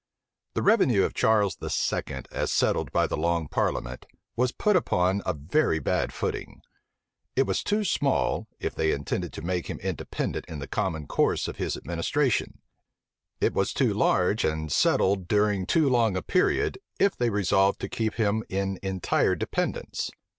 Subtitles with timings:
[0.55, 5.33] The revenue of Charles II., as settled by the long parliament, was put upon a
[5.35, 6.63] very bad footing.
[7.35, 11.47] It was too small, if they intended to make him independent in the common course
[11.47, 12.61] of his administration:
[13.39, 17.87] it was too large, and settled during too long a period, if they resolved to
[17.87, 20.09] keep him in entire dependence.